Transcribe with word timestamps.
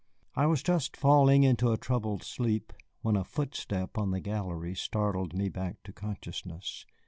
I 0.35 0.47
was 0.47 0.63
just 0.63 0.97
falling 0.97 1.43
into 1.43 1.71
a 1.71 1.77
troubled 1.77 2.23
sleep 2.23 2.73
when 3.03 3.15
a 3.15 3.23
footstep 3.23 3.99
on 3.99 4.09
the 4.09 4.19
gallery 4.19 4.73
startled 4.73 5.35
me 5.35 5.47
back 5.47 5.83
to 5.83 5.93
consciousness. 5.93 6.87